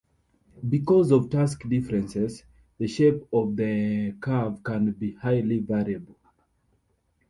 [0.67, 2.43] Because of task differences,
[2.79, 6.17] the shape of the curve can be highly variable.